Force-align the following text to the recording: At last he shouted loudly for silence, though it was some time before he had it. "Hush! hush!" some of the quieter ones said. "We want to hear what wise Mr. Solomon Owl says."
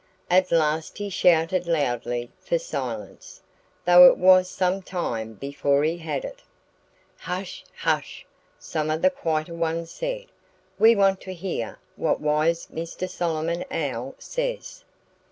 At 0.31 0.51
last 0.51 0.97
he 0.97 1.11
shouted 1.11 1.67
loudly 1.67 2.31
for 2.39 2.57
silence, 2.57 3.39
though 3.85 4.07
it 4.07 4.17
was 4.17 4.49
some 4.49 4.81
time 4.81 5.33
before 5.35 5.83
he 5.83 5.99
had 5.99 6.25
it. 6.25 6.41
"Hush! 7.19 7.63
hush!" 7.77 8.25
some 8.57 8.89
of 8.89 9.03
the 9.03 9.11
quieter 9.11 9.53
ones 9.53 9.91
said. 9.91 10.25
"We 10.79 10.95
want 10.95 11.21
to 11.21 11.35
hear 11.35 11.77
what 11.97 12.19
wise 12.19 12.65
Mr. 12.73 13.07
Solomon 13.07 13.63
Owl 13.71 14.15
says." 14.17 14.83